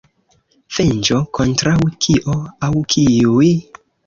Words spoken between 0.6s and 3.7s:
Venĝo kontraŭ kio aŭ kiuj?